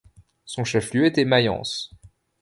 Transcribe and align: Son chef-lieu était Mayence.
Son 0.45 0.63
chef-lieu 0.63 1.05
était 1.05 1.25
Mayence. 1.25 1.91